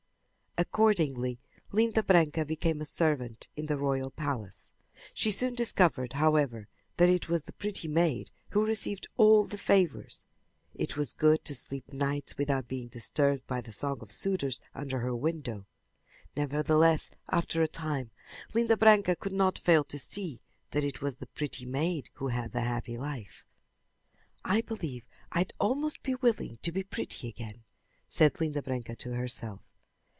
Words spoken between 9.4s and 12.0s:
the favors. It was good to sleep